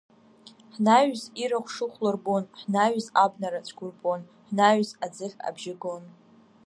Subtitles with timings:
[0.75, 6.03] Ҳнаҩыс ирахә шыхәло рбон, Ҳнаҩыс абнара цәқәырԥон, Ҳнаҩыс аӡыхь абжьы гон…